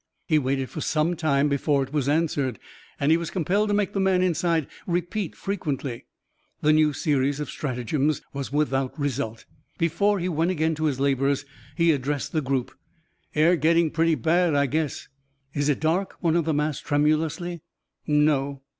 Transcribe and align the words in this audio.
He 0.27 0.39
waited 0.39 0.71
for 0.71 0.81
some 0.81 1.15
time 1.15 1.47
before 1.47 1.83
it 1.83 1.93
was 1.93 2.09
answered, 2.09 2.57
and 2.99 3.11
he 3.11 3.17
was 3.17 3.29
compelled 3.29 3.67
to 3.67 3.75
make 3.75 3.93
the 3.93 3.99
man 3.99 4.23
inside 4.23 4.65
repeat 4.87 5.35
frequently. 5.35 6.07
The 6.61 6.73
new 6.73 6.91
series 6.91 7.39
of 7.39 7.51
stratagems 7.51 8.23
was 8.33 8.51
without 8.51 8.97
result. 8.99 9.45
Before 9.77 10.17
he 10.19 10.27
went 10.27 10.49
again 10.49 10.73
to 10.73 10.85
his 10.85 10.99
labours, 10.99 11.45
he 11.77 11.91
addressed 11.91 12.31
the 12.31 12.41
group. 12.41 12.73
"Air 13.35 13.55
getting 13.55 13.91
pretty 13.91 14.15
bad, 14.15 14.55
I 14.55 14.65
guess." 14.65 15.07
"Is 15.53 15.69
it 15.69 15.79
dark?" 15.79 16.15
one 16.19 16.35
of 16.35 16.45
them 16.45 16.59
asked 16.59 16.83
tremulously. 16.85 17.61
"No." 18.07 18.63